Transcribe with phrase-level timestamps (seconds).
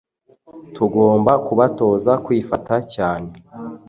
[0.75, 3.29] tugomba kubatoza kwifata cyane